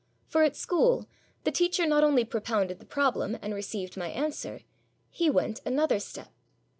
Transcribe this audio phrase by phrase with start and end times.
[0.25, 1.05] For at school
[1.43, 4.61] the teacher not only propounded the problem, and received my answer;
[5.11, 6.33] he went another step.